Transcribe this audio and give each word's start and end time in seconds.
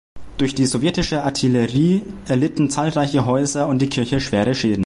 Durch 0.39 0.55
die 0.55 0.65
sowjetische 0.65 1.23
Artillerie 1.23 2.01
erlitten 2.27 2.71
zahlreiche 2.71 3.27
Häuser 3.27 3.67
und 3.67 3.83
die 3.83 3.87
Kirche 3.89 4.19
schwere 4.19 4.55
Schäden. 4.55 4.79